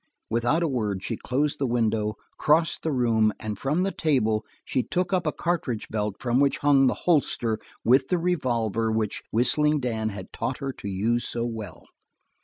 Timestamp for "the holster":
6.87-7.59